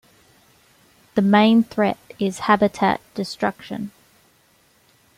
The 1.13 1.21
main 1.21 1.63
threat 1.63 1.99
is 2.17 2.39
habitat 2.39 3.01
destruction. 3.13 3.91